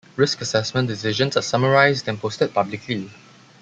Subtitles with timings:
[0.15, 3.11] Risk assessment decisions are summarized and posted publicly.